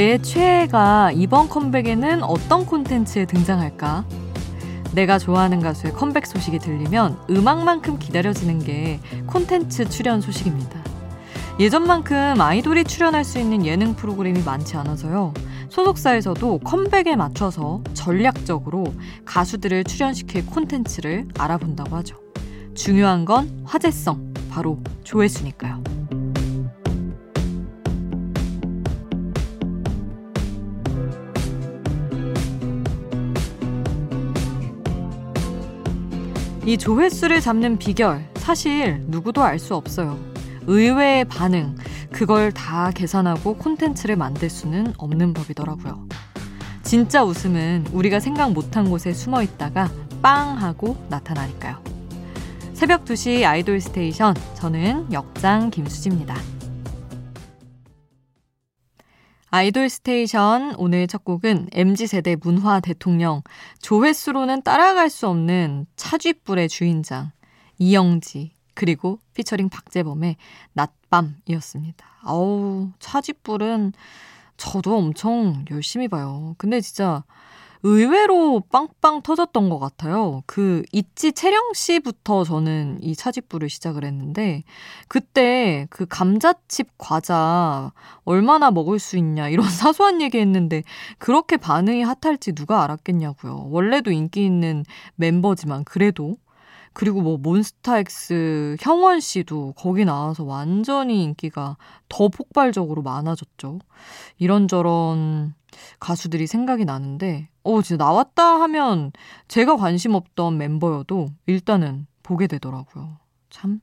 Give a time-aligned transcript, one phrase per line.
[0.00, 4.06] 내 최애가 이번 컴백에는 어떤 콘텐츠에 등장할까?
[4.94, 10.82] 내가 좋아하는 가수의 컴백 소식이 들리면 음악만큼 기다려지는 게 콘텐츠 출연 소식입니다.
[11.58, 15.34] 예전만큼 아이돌이 출연할 수 있는 예능 프로그램이 많지 않아서요.
[15.68, 18.86] 소속사에서도 컴백에 맞춰서 전략적으로
[19.26, 22.16] 가수들을 출연시킬 콘텐츠를 알아본다고 하죠.
[22.72, 25.82] 중요한 건 화제성, 바로 조회수니까요.
[36.70, 40.16] 이 조회수를 잡는 비결, 사실 누구도 알 수 없어요.
[40.68, 41.74] 의외의 반응,
[42.12, 46.06] 그걸 다 계산하고 콘텐츠를 만들 수는 없는 법이더라고요.
[46.84, 49.90] 진짜 웃음은 우리가 생각 못한 곳에 숨어 있다가
[50.22, 51.82] 빵 하고 나타나니까요.
[52.72, 56.36] 새벽 2시 아이돌 스테이션, 저는 역장 김수지입니다.
[59.52, 63.42] 아이돌 스테이션 오늘 첫 곡은 MZ세대 문화 대통령
[63.82, 67.32] 조회수로는 따라갈 수 없는 차쥐뿔의 주인장
[67.76, 70.36] 이영지 그리고 피처링 박재범의
[70.74, 72.06] 낮밤이었습니다.
[72.26, 73.92] 어우 차쥐뿔은
[74.56, 76.54] 저도 엄청 열심히 봐요.
[76.56, 77.24] 근데 진짜
[77.82, 80.42] 의외로 빵빵 터졌던 것 같아요.
[80.46, 84.64] 그 있지 채령 씨부터 저는 이 차집부를 시작을 했는데
[85.08, 87.92] 그때 그 감자칩 과자
[88.24, 90.82] 얼마나 먹을 수 있냐 이런 사소한 얘기 했는데
[91.18, 93.68] 그렇게 반응이 핫할지 누가 알았겠냐고요.
[93.70, 94.84] 원래도 인기 있는
[95.16, 96.36] 멤버지만 그래도
[96.92, 101.76] 그리고 뭐 몬스타엑스 형원 씨도 거기 나와서 완전히 인기가
[102.08, 103.78] 더 폭발적으로 많아졌죠.
[104.38, 105.54] 이런저런
[105.98, 109.12] 가수들이 생각이 나는데, 어, 진짜 나왔다 하면
[109.48, 113.18] 제가 관심 없던 멤버여도 일단은 보게 되더라고요.
[113.50, 113.80] 참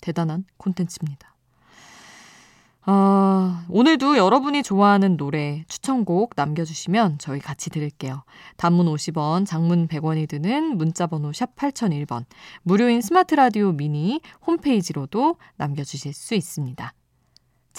[0.00, 1.34] 대단한 콘텐츠입니다.
[2.86, 8.24] 아, 오늘도 여러분이 좋아하는 노래 추천곡 남겨주시면 저희 같이 들을게요.
[8.58, 12.26] 단문 50원, 장문 100원이 드는 문자번호 샵 8001번,
[12.62, 16.92] 무료인 스마트 라디오 미니 홈페이지로도 남겨주실 수 있습니다.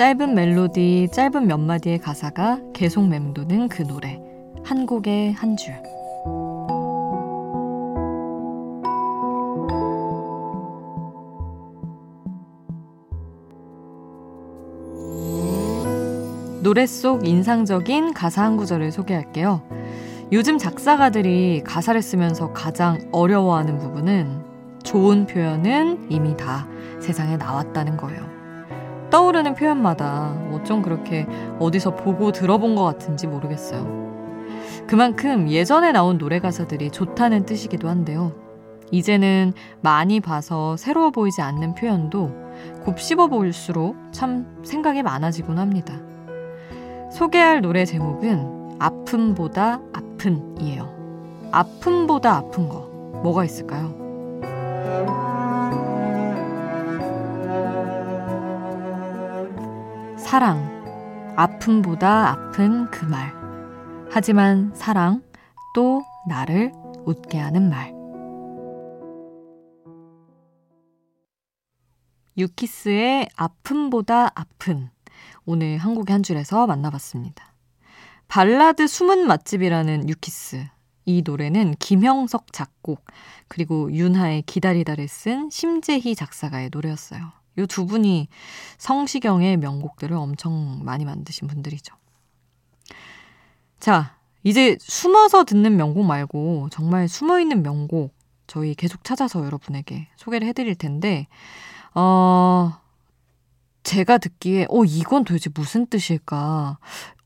[0.00, 4.18] 짧은 멜로디, 짧은 몇 마디의 가사가 계속 맴도는 그 노래.
[4.64, 5.74] 한 곡에 한 줄.
[16.62, 19.60] 노래 속 인상적인 가사 한 구절을 소개할게요.
[20.32, 24.44] 요즘 작사가들이 가사를 쓰면서 가장 어려워하는 부분은
[24.82, 26.66] 좋은 표현은 이미 다
[27.00, 28.29] 세상에 나왔다는 거예요.
[29.10, 31.26] 떠오르는 표현마다 어쩜 그렇게
[31.58, 34.00] 어디서 보고 들어본 것 같은지 모르겠어요.
[34.86, 38.32] 그만큼 예전에 나온 노래 가사들이 좋다는 뜻이기도 한데요.
[38.90, 42.32] 이제는 많이 봐서 새로워 보이지 않는 표현도
[42.84, 45.94] 곱씹어 볼수록 참 생각이 많아지곤 합니다.
[47.12, 50.88] 소개할 노래 제목은 아픔보다 아픈이에요.
[51.52, 52.88] 아픔보다 아픈 거.
[53.22, 54.09] 뭐가 있을까요?
[60.30, 61.34] 사랑.
[61.36, 63.34] 아픔보다 아픈 그 말.
[64.12, 65.24] 하지만 사랑.
[65.74, 66.70] 또 나를
[67.04, 67.92] 웃게 하는 말.
[72.38, 74.90] 유키스의 아픔보다 아픈.
[75.46, 77.52] 오늘 한국의 한 줄에서 만나봤습니다.
[78.28, 80.64] 발라드 숨은 맛집이라는 유키스.
[81.06, 83.04] 이 노래는 김형석 작곡,
[83.48, 87.39] 그리고 윤하의 기다리다를 쓴 심재희 작사가의 노래였어요.
[87.58, 88.28] 이두 분이
[88.78, 91.94] 성시경의 명곡들을 엄청 많이 만드신 분들이죠.
[93.78, 98.14] 자, 이제 숨어서 듣는 명곡 말고 정말 숨어 있는 명곡
[98.46, 101.28] 저희 계속 찾아서 여러분에게 소개를 해드릴 텐데,
[101.94, 102.72] 어,
[103.82, 106.78] 제가 듣기에, 어, 이건 도대체 무슨 뜻일까?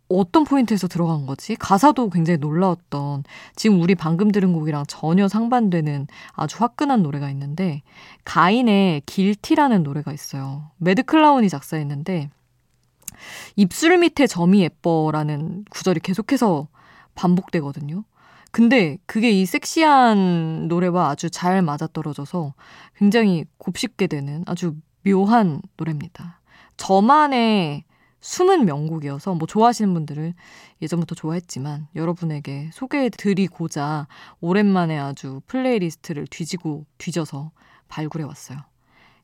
[0.08, 1.56] 어떤 포인트에서 들어간 거지?
[1.56, 3.24] 가사도 굉장히 놀라웠던
[3.56, 7.82] 지금 우리 방금 들은 곡이랑 전혀 상반되는 아주 화끈한 노래가 있는데
[8.24, 10.70] 가인의 길티라는 노래가 있어요.
[10.78, 12.30] 매드클라운이 작사했는데
[13.56, 16.68] 입술 밑에 점이 예뻐라는 구절이 계속해서
[17.14, 18.04] 반복되거든요.
[18.50, 22.54] 근데 그게 이 섹시한 노래와 아주 잘 맞아떨어져서
[22.96, 26.40] 굉장히 곱씹게 되는 아주 묘한 노래입니다.
[26.76, 27.84] 저만의
[28.24, 30.32] 숨은 명곡이어서 뭐 좋아하시는 분들은
[30.80, 34.08] 예전부터 좋아했지만 여러분에게 소개해드리고자
[34.40, 37.52] 오랜만에 아주 playlist를 뒤지고 뒤져서
[37.88, 38.60] 발굴해 왔어요.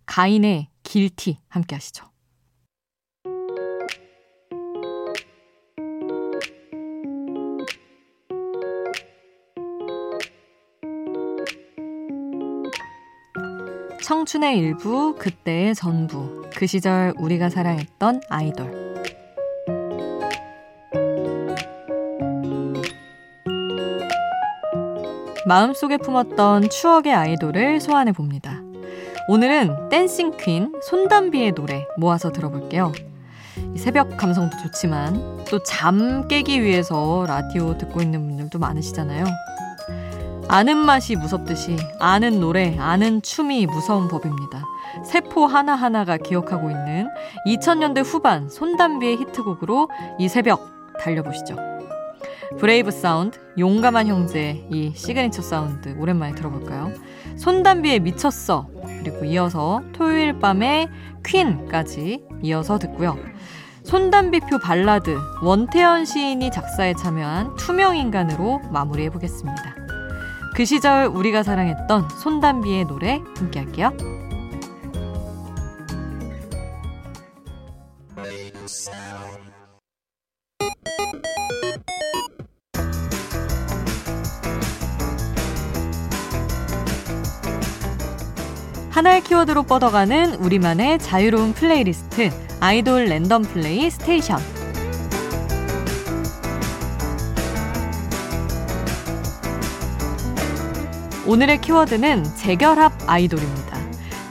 [0.05, 2.11] 가인의 Guilty 함께 하시죠.
[14.03, 16.45] 청춘의 일부, 그때의 전부.
[16.55, 18.90] 그 시절 우리가 사랑했던 아이돌.
[25.51, 28.61] 마음속에 품었던 추억의 아이돌을 소환해 봅니다.
[29.27, 32.93] 오늘은 댄싱 퀸 손담비의 노래 모아서 들어볼게요.
[33.77, 39.25] 새벽 감성도 좋지만 또 잠 깨기 위해서 라디오 듣고 있는 분들도 많으시잖아요.
[40.47, 44.65] 아는 맛이 무섭듯이 아는 노래, 아는 춤이 무서운 법입니다.
[45.05, 47.09] 세포 하나하나가 기억하고 있는
[47.47, 49.89] 2000년대 후반 손담비의 히트곡으로
[50.21, 50.71] 이 새벽
[51.01, 51.70] 달려보시죠.
[52.59, 56.93] Brave Sound, 용감한 형제 이 시그니처 사운드 오랜만에 들어볼까요?
[57.37, 58.69] 손담비의 미쳤어
[58.99, 60.89] 그리고 이어서 토요일 밤에
[61.25, 63.17] Queen까지 이어서 듣고요.
[63.85, 69.77] 손담비표 발라드 원태연 시인이 작사에 참여한 투명인간으로 마무리해보겠습니다.
[70.55, 73.93] 그 시절 우리가 사랑했던 손담비의 노래 함께 할게요.
[89.01, 92.31] 하나의 키워드로 뻗어가는 우리만의 자유로운 playlist
[92.61, 94.39] idol random play station
[101.27, 103.79] 오늘의 키워드는 재결합 아이돌입니다.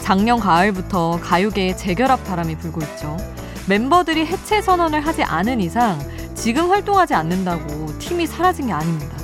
[0.01, 3.17] 작년 가을부터 가요계에 재결합 바람이 불고 있죠.
[3.67, 5.97] 멤버들이 해체 선언을 하지 않은 이상
[6.35, 9.18] 지금 활동하지 않는다고 팀이 사라진 게 아닙니다.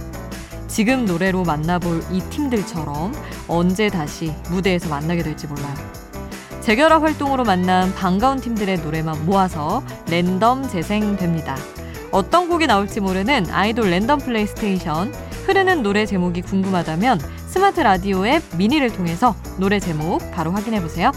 [0.68, 3.14] 지금 노래로 만나볼 이 팀들처럼
[3.48, 5.74] 언제 다시 무대에서 만나게 될지 몰라요.
[6.62, 11.56] 재결합 활동으로 만난 반가운 팀들의 노래만 모아서 랜덤 재생됩니다.
[12.12, 15.14] 어떤 곡이 나올지 모르는 idol random play station
[15.46, 21.12] 흐르는 노래 제목이 궁금하다면 스마트 라디오 앱 미니를 통해서 노래 제목 바로 확인해 보세요.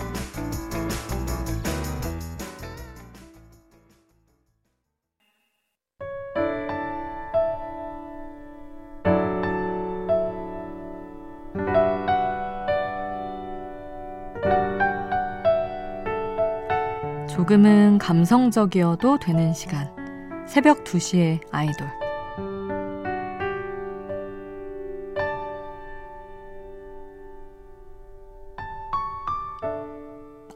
[17.38, 19.94] 조금은 감성적이어도 되는 시간.
[20.48, 21.86] 새벽 2시에 아이돌.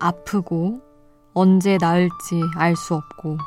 [0.00, 0.80] 아프고
[1.34, 3.38] 언제 나을지 알 수 없고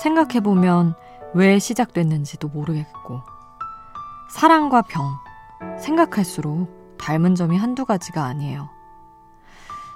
[0.00, 0.94] 생각해보면
[1.34, 3.22] 왜 시작됐는지도 모르겠고
[4.30, 5.02] 사랑과 병
[5.80, 8.81] 생각할수록 닮은 점이 한두 가지가 아니에요.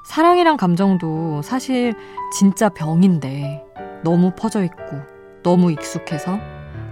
[0.06, 1.94] 사랑이란 감정도 사실
[2.32, 3.64] 진짜 병인데
[4.02, 5.00] 너무 퍼져 있고
[5.42, 6.38] 너무 익숙해서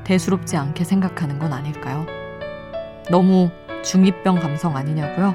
[0.05, 2.07] 대수롭지 않게 생각하는 건 아닐까요?
[3.11, 3.51] 너무
[3.83, 5.35] 중이병 감성 아니냐고요?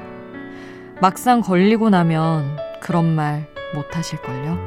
[1.00, 4.58] 막상 걸리고 나면 그런 말 못 하실걸요?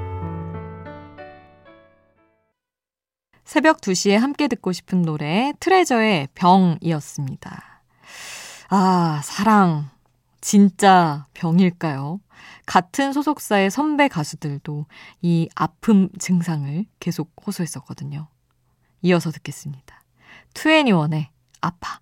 [3.44, 7.82] 새벽 2시에 함께 듣고 싶은 노래 트레저의 병이었습니다.
[8.70, 9.90] 아, 사랑.
[10.42, 12.20] 진짜 병일까요?
[12.66, 14.86] 같은 소속사의 선배 가수들도
[15.22, 18.28] 이 아픔 증상을 계속 호소했었거든요.
[19.02, 20.02] 이어서 듣겠습니다.
[20.54, 21.28] 2NE1의
[21.62, 22.00] 아파.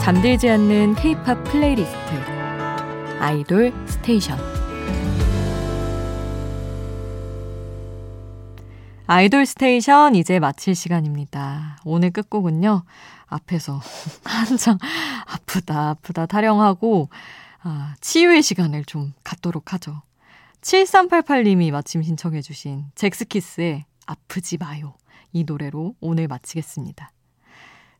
[0.00, 1.96] 잠들지 않는 K-pop playlist
[3.20, 4.59] IDOL STATION
[9.12, 11.78] IDOL STATION 이제 마칠 시간입니다.
[11.84, 12.84] 오늘 끝곡은요.
[13.26, 13.80] 앞에서
[14.22, 14.78] 한창
[15.26, 17.08] 아프다 아프다 타령하고
[17.62, 20.02] 아, 치유의 시간을 좀 갖도록 하죠.
[20.60, 24.94] 7388님이 마침 신청해 주신 젝스키스의 아프지 마요
[25.32, 27.10] 이 노래로 오늘 마치겠습니다.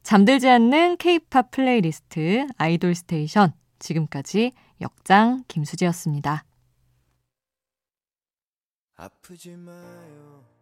[0.04, 6.44] 잠들지 않는 케이팝 playlist IDOL STATION 지금까지 역장 김수지였습니다.
[8.94, 10.59] 아프지 마요.